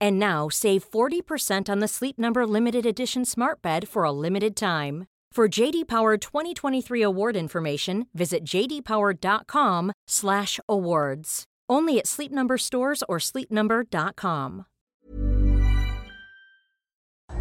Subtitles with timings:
[0.00, 4.56] And now save 40% on the Sleep Number limited edition Smart Bed for a limited
[4.56, 5.06] time.
[5.32, 11.44] For JD Power 2023 award information, visit jdpower.com/awards.
[11.68, 14.66] Only at Sleep Number stores or sleepnumber.com.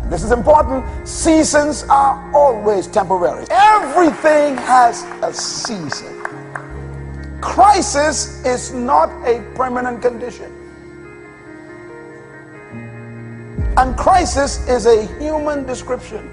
[0.09, 1.07] This is important.
[1.07, 3.45] Seasons are always temporary.
[3.51, 6.23] Everything has a season.
[7.41, 10.62] Crisis is not a permanent condition.
[13.75, 16.29] And crisis is a human description.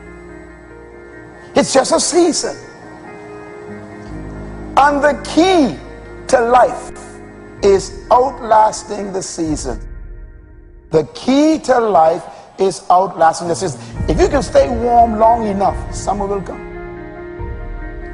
[1.54, 2.56] It's just a season.
[4.76, 5.78] And the key
[6.28, 6.92] to life
[7.62, 9.80] is outlasting the season.
[10.90, 12.24] The key to life
[12.58, 13.80] is outlasting the season.
[14.08, 16.69] If you can stay warm long enough, summer will come.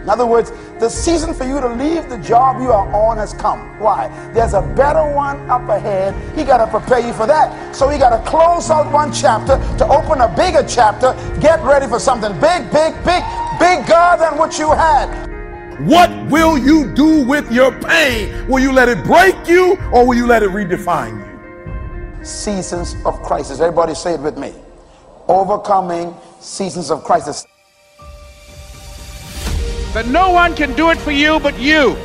[0.06, 3.34] In other words, the season for you to leave the job you are on has
[3.34, 3.58] come.
[3.80, 4.06] Why?
[4.32, 6.14] There's a better one up ahead.
[6.38, 7.74] He got to prepare you for that.
[7.74, 11.12] So he got to close out one chapter to open a bigger chapter.
[11.40, 13.24] Get ready for something big, big, big,
[13.58, 15.10] bigger than what you had.
[15.88, 18.46] What will you do with your pain?
[18.46, 22.24] Will you let it break you or will you let it redefine you?
[22.24, 23.58] Seasons of crisis.
[23.58, 24.54] Everybody say it with me.
[25.26, 27.44] Overcoming seasons of crisis.
[29.96, 31.96] That no one can do it for you but you.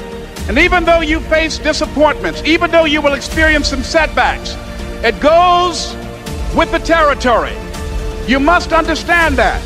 [0.48, 4.56] And even though you face disappointments, even though you will experience some setbacks,
[5.04, 5.94] it goes
[6.56, 7.54] with the territory.
[8.28, 9.62] You must understand that.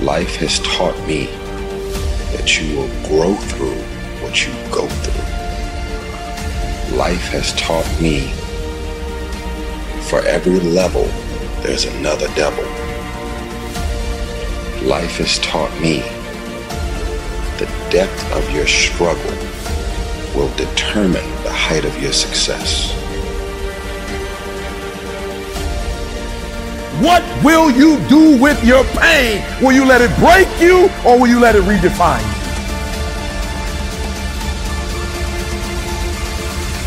[0.00, 1.26] Life has taught me
[2.36, 3.80] that you will grow through
[4.24, 6.98] what you go through.
[6.98, 8.32] Life has taught me
[10.08, 11.04] for every level,
[11.62, 12.83] there's another devil.
[14.84, 16.00] Life has taught me
[17.58, 19.30] the depth of your struggle
[20.36, 22.92] will determine the height of your success.
[27.00, 29.42] What will you do with your pain?
[29.62, 32.44] Will you let it break you or will you let it redefine you?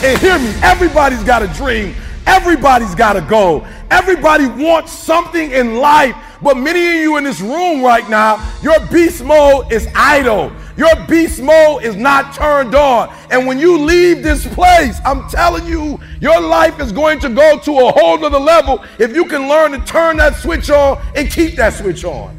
[0.07, 1.95] And hear me, everybody's got a dream.
[2.27, 3.65] Everybody's got a goal.
[3.89, 6.15] Everybody wants something in life.
[6.41, 10.51] But many of you in this room right now, your beast mode is idle.
[10.77, 13.13] Your beast mode is not turned on.
[13.31, 17.57] And when you leave this place, I'm telling you, your life is going to go
[17.57, 21.31] to a whole nother level if you can learn to turn that switch on and
[21.31, 22.35] keep that switch on.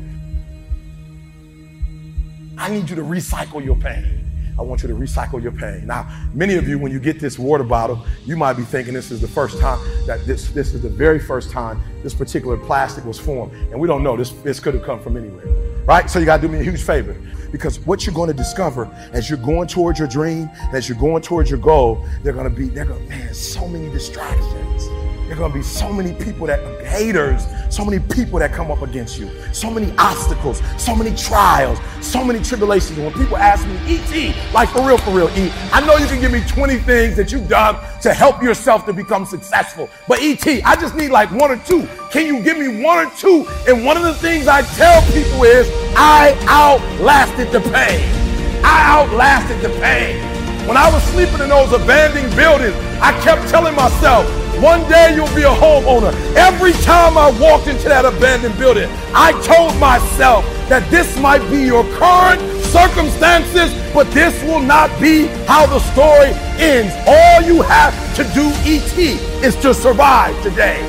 [2.56, 4.27] I need you to recycle your pain.
[4.58, 5.86] I want you to recycle your pain.
[5.86, 9.10] Now, many of you, when you get this water bottle, you might be thinking this
[9.10, 13.04] is the first time that this this is the very first time this particular plastic
[13.04, 15.46] was formed, and we don't know this this could have come from anywhere,
[15.84, 16.10] right?
[16.10, 17.16] So you got to do me a huge favor
[17.52, 21.50] because what you're to discover as you're going towards your dream, as you're going towards
[21.50, 24.97] your goal, they're to be they're gonna, man, so many distractions.
[25.28, 28.70] There are going to be so many people that haters, so many people that come
[28.70, 32.98] up against you, so many obstacles, so many trials, so many tribulations.
[32.98, 36.18] When people ask me, ET, like for real, for real, E, I know you can
[36.22, 39.90] give me 20 things that you've done to help yourself to become successful.
[40.08, 41.86] But ET, I just need like one or two.
[42.10, 43.46] Can you give me one or two?
[43.68, 48.64] And one of the things I tell people is, I outlasted the pain.
[48.64, 50.37] I outlasted the pain.
[50.68, 54.28] When I was sleeping in those abandoned buildings, I kept telling myself,
[54.60, 56.12] one day you'll be a homeowner.
[56.36, 61.62] Every time I walked into that abandoned building, I told myself that this might be
[61.64, 66.92] your current circumstances, but this will not be how the story ends.
[67.08, 68.98] All you have to do, ET,
[69.42, 70.84] is to survive today.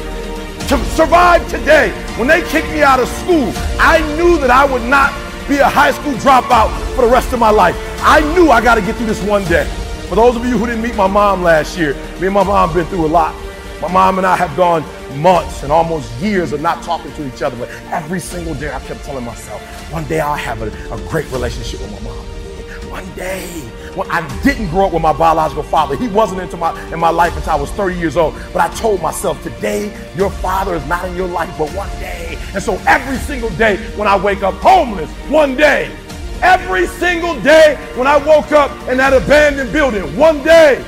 [0.67, 1.91] To survive today.
[2.19, 5.13] When they kicked me out of school, I knew that I would not
[5.49, 7.75] be a high school dropout for the rest of my life.
[8.01, 9.65] I knew I got to get through this one day.
[10.07, 12.71] For those of you who didn't meet my mom last year, me and my mom
[12.73, 13.35] been through a lot.
[13.81, 14.83] My mom and I have gone
[15.19, 18.79] months and almost years of not talking to each other, but every single day I
[18.81, 19.61] kept telling myself,
[19.91, 22.25] one day I'll have a, a great relationship with my mom.
[22.91, 23.47] One day.
[23.95, 25.95] When I didn't grow up with my biological father.
[25.95, 28.35] He wasn't into my in my life until I was 30 years old.
[28.53, 32.18] But I told myself, today your father is not in your life, but one day.
[32.53, 35.95] And so every single day when I wake up homeless, one day.
[36.41, 40.83] Every single day when I woke up in that abandoned building, one day.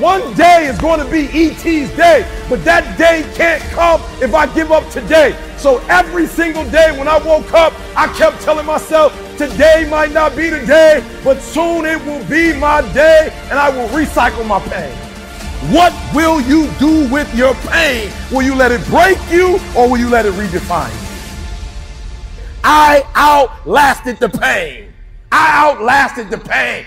[0.00, 4.52] One day is going to be ET's day, but that day can't come if I
[4.52, 5.38] give up today.
[5.56, 10.34] So every single day when I woke up, I kept telling myself, today might not
[10.34, 14.58] be the day, but soon it will be my day and I will recycle my
[14.60, 14.92] pain.
[15.72, 18.12] What will you do with your pain?
[18.32, 21.03] Will you let it break you or will you let it redefine you?
[22.66, 24.90] I outlasted the pain.
[25.30, 26.86] I outlasted the pain.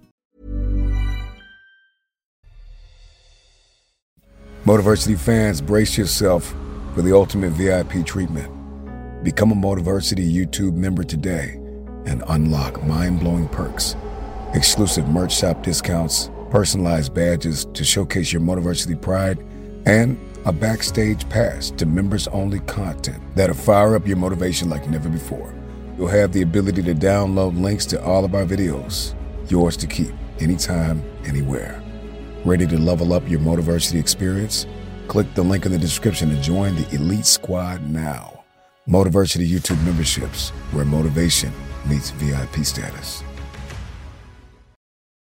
[4.65, 6.53] Motiversity fans, brace yourself
[6.93, 8.47] for the ultimate VIP treatment.
[9.23, 11.53] Become a Motiversity YouTube member today
[12.05, 13.95] and unlock mind-blowing perks.
[14.53, 19.39] Exclusive merch shop discounts, personalized badges to showcase your Motiversity pride,
[19.87, 20.15] and
[20.45, 25.51] a backstage pass to members-only content that'll fire up your motivation like never before.
[25.97, 29.15] You'll have the ability to download links to all of our videos,
[29.49, 31.81] yours to keep anytime, anywhere.
[32.43, 34.65] Ready to level up your Motiversity experience?
[35.07, 38.43] Click the link in the description to join the elite squad now.
[38.89, 41.53] Motiversity YouTube memberships, where motivation
[41.87, 43.21] meets VIP status.